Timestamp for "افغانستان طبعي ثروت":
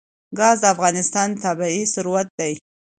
0.75-2.27